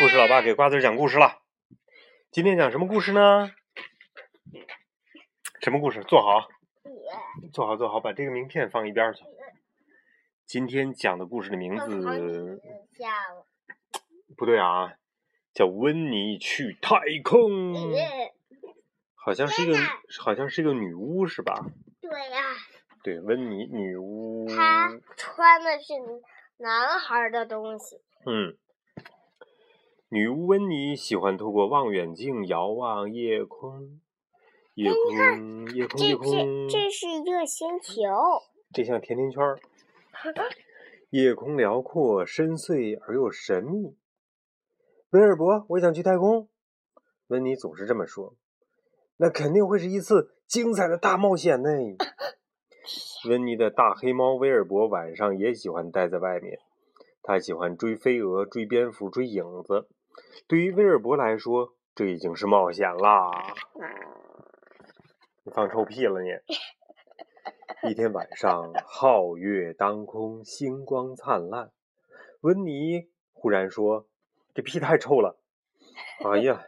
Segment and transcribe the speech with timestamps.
[0.00, 1.42] 故事老爸给瓜子讲故事了。
[2.30, 3.50] 今天讲什么故事呢？
[5.60, 6.02] 什么故事？
[6.04, 6.48] 坐好，
[7.52, 9.22] 坐好，坐好，把这个名片放一边去。
[10.46, 12.58] 今天讲的故事的名字
[14.38, 14.94] 不对啊，
[15.52, 17.74] 叫温妮去太空。
[19.14, 19.76] 好像是一个，
[20.18, 21.66] 好像是一个女巫是吧？
[22.00, 22.40] 对呀。
[23.02, 24.48] 对，温妮女巫。
[24.48, 25.92] 她穿的是
[26.56, 28.00] 男孩的东西。
[28.24, 28.56] 嗯。
[30.12, 34.00] 女巫温妮喜欢透过望远镜遥望夜空，
[34.74, 36.68] 夜空，夜空，夜空。
[36.68, 38.02] 这这是一个星球。
[38.72, 39.60] 这像甜甜圈儿。
[41.10, 43.96] 夜空辽阔、深邃而又神秘。
[45.10, 46.48] 威尔伯，我想去太空。
[47.28, 48.34] 温妮总是这么说。
[49.18, 51.70] 那肯定会是一次精彩的大冒险呢。
[53.30, 56.58] 温妮的大黑猫威尔伯晚上也喜欢待在外面，
[57.22, 59.86] 他喜欢追飞蛾、追蝙蝠、追影子。
[60.46, 63.30] 对于威尔伯来说，这已经是冒险啦。
[65.44, 66.28] 你放臭屁了你！
[67.88, 71.70] 一天晚上，皓月当空，星光灿烂。
[72.42, 74.06] 温妮忽然说
[74.54, 75.38] ：“这屁太臭了。”
[76.24, 76.62] 哎呀！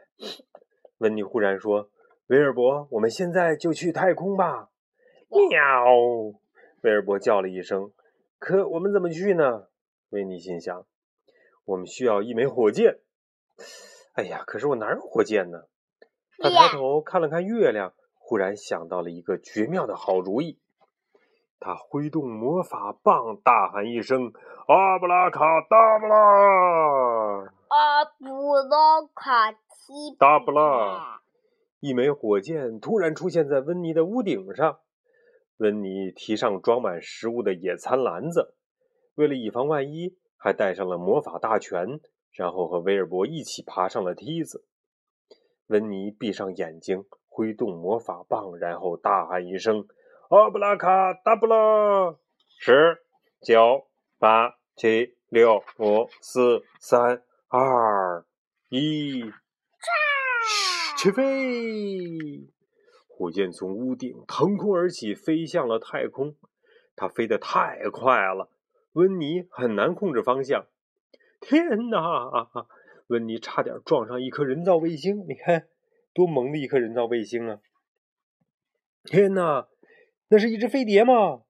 [0.99, 1.91] 温妮忽然说
[2.29, 4.71] ：“威尔伯，我们现在就去太空吧。”
[5.29, 5.85] 喵！
[6.83, 7.93] 威尔伯叫了一声。
[8.39, 9.69] 可我们怎么去呢？
[10.11, 10.87] 温妮心想
[11.67, 13.01] ：“我们需要一枚火箭。”
[14.15, 15.63] 哎呀，可是我哪有火箭呢？
[16.39, 20.59] 他抬头看了看月亮，忽然想到了一个绝妙的好主意。
[21.61, 24.33] 他挥动魔法棒，大喊一声
[24.67, 26.17] ：“阿布拉卡达布拉！”
[27.71, 31.21] 阿布拉卡提达布拉！
[31.79, 34.81] 一枚火箭突然出现在温妮的屋顶上。
[35.59, 38.55] 温妮提上装满食物的野餐篮子，
[39.15, 42.01] 为了以防万一，还带上了魔法大全。
[42.33, 44.65] 然后和威尔伯一起爬上了梯子。
[45.67, 49.87] 温妮闭上眼睛，挥动魔法棒，然后大喊一声
[50.29, 52.17] ：“阿布拉卡达布拉！”
[52.59, 53.03] 十、
[53.41, 53.87] 九、
[54.19, 58.25] 八、七、六、五、四、三、二、
[58.69, 59.25] 一，
[60.97, 62.49] 起飞！
[63.09, 66.35] 火箭从屋顶腾空而起，飞向了太空。
[66.95, 68.51] 它飞得太快了，
[68.93, 70.67] 温妮很难控制方向。
[71.43, 72.49] 天哪！
[73.09, 75.67] 温妮差点撞上一颗人造卫星，你看，
[76.15, 77.59] 多萌的一颗人造卫星啊！
[79.05, 79.67] 天哪，
[80.29, 81.43] 那是一只飞碟吗？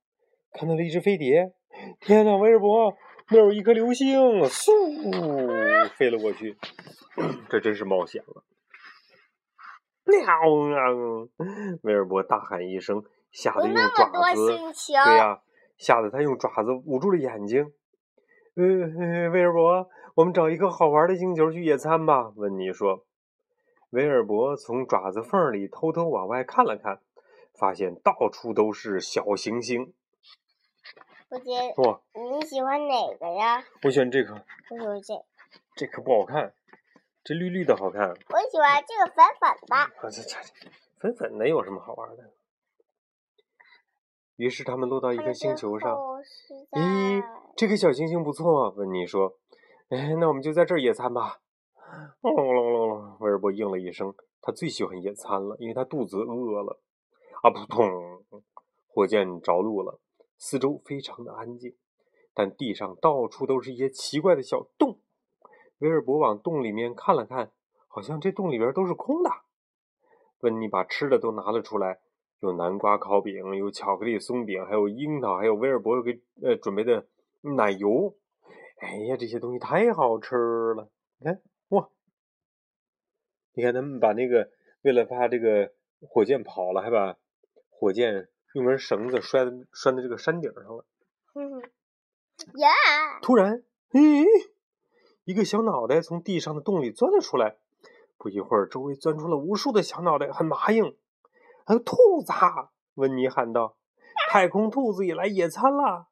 [0.53, 1.53] 看到了一只飞碟！
[2.00, 2.97] 天哪，威尔伯，
[3.28, 6.56] 那有一颗流星，嗖，飞了过去。
[7.50, 8.44] 这真是冒险了！
[10.04, 10.24] 喵！
[11.82, 14.47] 威尔伯大喊一声，吓得用爪子，
[15.04, 15.42] 对呀，
[15.76, 17.72] 吓得他用爪子捂住了眼睛。
[18.54, 22.32] 呃，威尔伯，我们找一个好玩的星球去野餐吧。
[22.36, 23.06] 温妮说。
[23.90, 27.00] 威尔伯从爪子缝里偷偷往外看了看，
[27.54, 29.92] 发现到处都是小行星。
[31.30, 33.64] 我觉哇，你喜欢哪个呀？
[33.82, 34.34] 我喜欢这个。
[34.70, 35.14] 我喜欢这。
[35.74, 36.52] 这可不好看，
[37.24, 38.08] 这绿绿的好看。
[38.10, 39.76] 我喜欢这个粉粉的。
[39.76, 40.36] 啊，这这
[40.98, 42.30] 粉粉的有什么好玩的？
[44.42, 45.97] 于是他们落到一个星球上。
[46.72, 47.22] 咦，
[47.54, 49.36] 这个小行星不错，温妮说
[49.88, 51.38] ：“哎，那我们就在这儿野餐吧。”
[52.22, 54.12] 隆隆隆隆，威尔伯应了一声。
[54.41, 56.80] 他最喜欢野餐了，因为他肚子饿了。
[57.44, 57.88] 啊，扑通！
[58.88, 60.00] 火箭着陆了，
[60.36, 61.76] 四周非常的安静，
[62.34, 64.98] 但地上到处都是一些奇怪的小洞。
[65.78, 67.53] 威尔伯往洞里面看了看，
[67.86, 69.30] 好像这洞里边都是空的。
[70.41, 72.00] 温妮把吃的都拿了出来。
[72.42, 77.06] 有南瓜烤饼，有巧克力松饼，还有樱桃，还有威尔伯给呃准备的
[77.41, 78.16] 奶油。
[78.80, 80.91] 哎呀，这些东西太好吃了！
[81.19, 81.88] 你看，哇！
[83.54, 84.50] 你看他们把那个
[84.82, 87.16] 为了怕这个火箭跑了，还把
[87.70, 90.84] 火箭用根绳子拴拴在这个山顶上了。
[92.59, 92.69] 呀！
[93.22, 94.26] 突然，咦，
[95.22, 97.56] 一个小脑袋从地上的洞里钻了出来。
[98.18, 100.97] 不一会儿，周围钻出了无数的小脑袋，很麻硬。
[101.66, 102.32] 还有兔子！
[102.94, 103.76] 温妮喊道
[104.30, 106.09] ：“太空兔子也来野餐了！”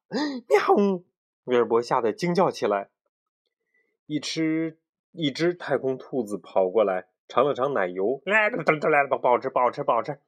[0.49, 1.03] 喵！
[1.45, 2.91] 威尔伯吓得惊叫起来。
[4.07, 4.79] 一只
[5.13, 10.19] 一只太空兔子跑过来，尝了尝奶油，来，来，来，不好吃，不好吃，不好吃。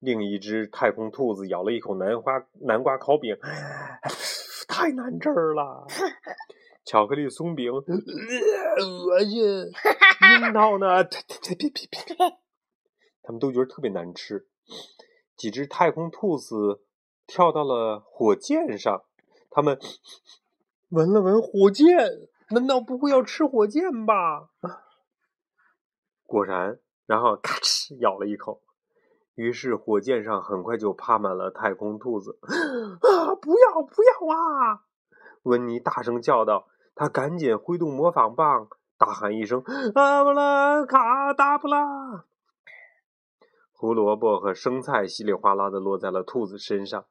[0.00, 3.36] 另一只太空兔子咬了一口南瓜南瓜烤饼，
[4.68, 5.86] 太难吃了。
[6.84, 9.40] 巧克力松饼， 恶心。
[10.44, 11.02] 樱桃呢？
[11.04, 12.36] 呸呸呸呸呸呸！
[13.24, 14.46] 他们都觉得特别难吃。
[15.34, 16.84] 几只太空兔子
[17.26, 19.02] 跳到了火箭上，
[19.50, 19.76] 他们
[20.90, 24.50] 闻了闻火箭，难道不会要吃火箭吧？
[26.24, 28.62] 果然，然后咔哧咬了一口，
[29.34, 32.38] 于是火箭上很快就趴满了太空兔子。
[32.42, 33.34] 啊！
[33.34, 34.84] 不要不要啊！
[35.42, 36.68] 温妮大声叫道。
[36.96, 39.60] 他赶紧挥动魔法棒，大喊一声
[39.96, 42.24] ：“阿布拉卡达布拉！”
[43.84, 47.04] 胡萝卜和生菜稀里哗啦的落在了兔子身上。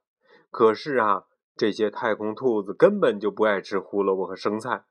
[0.50, 1.26] 可是啊，
[1.56, 4.84] 这些太空兔子根本就不爱吃胡萝卜和生菜。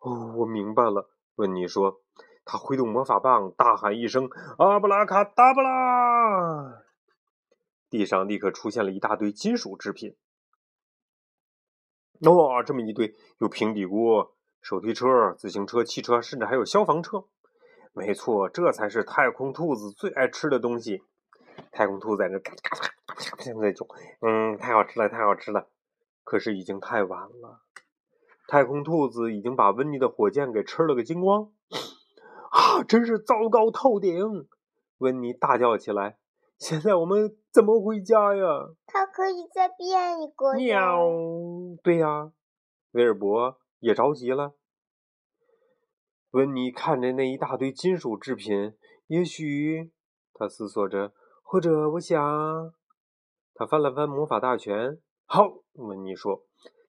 [0.00, 2.00] 哦，我明白了，温妮说。
[2.46, 6.80] 他挥动魔法棒，大喊一声：“阿布拉卡达布拉！”
[7.90, 10.16] 地上立刻出现了一大堆金属制品。
[12.20, 17.24] 哇，这么一堆，有平底锅、手推车、自行车、汽车，甚至还有消防车。
[17.92, 21.02] 没错，这才是太空兔子最爱吃的东西。
[21.72, 23.86] 太空兔在那嘎嘎嘎嘎现在就，
[24.20, 25.68] 嗯，太好吃了，太好吃了。
[26.24, 27.62] 可是已经太晚了，
[28.46, 31.52] 太空兔子已经把温妮的火箭给吃了个精光。
[32.50, 34.48] 啊，真是糟糕透顶！
[34.98, 36.18] 温妮大叫起来。
[36.58, 38.44] 现在我们怎么回家呀？
[38.86, 40.54] 它可以再变一个。
[40.54, 40.98] 喵，
[41.82, 42.32] 对呀，
[42.90, 44.54] 威尔伯也着急了。
[46.32, 49.90] 温妮看着那一大堆金属制品，也许
[50.34, 51.12] 他思索着，
[51.50, 52.72] 或者我想，
[53.54, 55.00] 他翻了翻魔法大全。
[55.26, 56.44] 好，温妮说，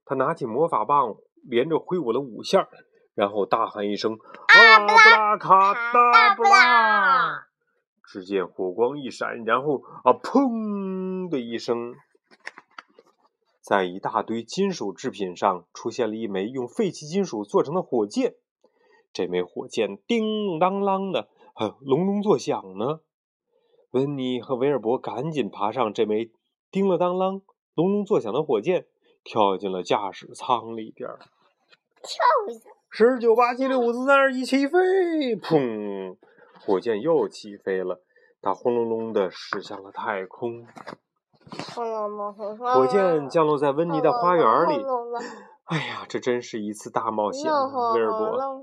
[0.06, 2.70] 他拿起魔法棒，连着挥舞了五下，
[3.16, 4.20] 然后大喊一声
[4.54, 7.48] ：“阿布拉卡达布拉！”
[8.08, 11.96] 只见火光一闪，然后啊，砰的一声，
[13.64, 18.36] 在一大堆金属制品上出现了一枚用废弃金属做成的火箭。
[19.12, 23.00] 这枚火箭叮当啷的，还隆隆作响呢。
[23.92, 26.32] 温妮和威尔伯赶紧爬上这枚
[26.72, 27.42] 叮了当啷、
[27.76, 28.86] 隆隆作响的火箭，
[29.24, 31.10] 跳进了驾驶舱里边。
[32.02, 32.70] 跳一下。
[32.90, 34.78] 十九八七六五四三二一，起飞！
[35.36, 36.18] 砰。
[36.60, 38.02] 火箭又起飞了，
[38.42, 40.66] 它轰隆隆的驶向了太空。
[41.74, 44.86] 轰隆隆，火箭降落在温妮的花园里。
[45.66, 47.50] 哎呀，这真是一次大冒险！
[47.50, 48.62] 威尔伯，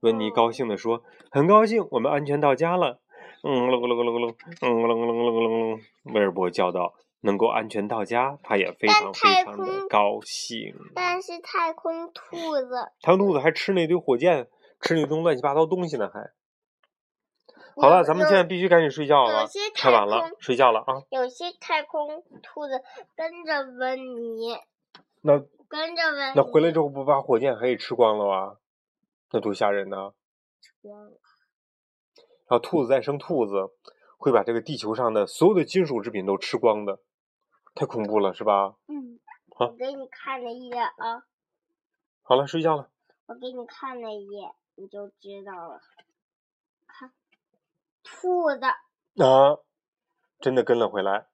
[0.00, 3.00] 温妮高兴地说：“很高兴，我们安全到家了。”
[3.42, 5.80] 嗯，咯咯咯咯咯，嗯，隆隆隆隆隆隆。
[6.14, 14.48] 威尔伯叫道：“能够安全到家，他也非常非常的高兴。”但是太空兔子，太空兔子还吃那堆火箭，
[14.80, 16.32] 吃那堆乱七八糟东西呢，还。
[17.76, 21.00] 好了，咱们现在必须赶紧睡觉了，太晚了，睡觉了啊！
[21.08, 22.82] 有些太空兔子
[23.16, 24.58] 跟着温妮，
[25.22, 28.56] 那跟着温，那回来之后不把火箭还给吃光了吧？
[29.30, 30.12] 那多吓人呢！
[30.60, 31.12] 吃光了。
[32.50, 33.70] 然后兔子再生兔子，
[34.18, 36.98] 会把这个地球上的所有的金属制品都吃光的，
[37.76, 38.74] 太恐怖了，是吧？
[38.88, 39.20] 嗯。
[39.54, 41.22] 好，我给你看了一眼啊。
[42.22, 42.90] 好了，睡觉了。
[43.26, 45.80] 我给你看了一眼，你就知道了。
[46.88, 47.12] 看
[48.02, 48.64] 兔子
[49.22, 49.58] 啊，
[50.40, 51.28] 真的跟了回来。